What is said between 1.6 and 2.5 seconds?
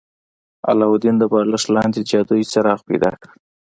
لاندې جادويي